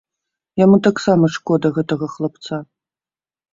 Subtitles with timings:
[0.63, 2.63] Яму таксама шкода гэтага хлапца.